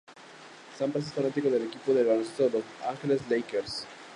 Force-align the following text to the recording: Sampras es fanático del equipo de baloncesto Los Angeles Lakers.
Sampras 0.79 1.05
es 1.05 1.13
fanático 1.13 1.47
del 1.51 1.65
equipo 1.67 1.93
de 1.93 2.03
baloncesto 2.03 2.49
Los 2.51 2.63
Angeles 2.89 3.21
Lakers. 3.29 3.85